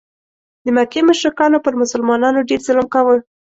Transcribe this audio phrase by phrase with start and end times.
[0.63, 3.15] د مکې مشرکانو پر مسلمانانو ډېر ظلم کاوه.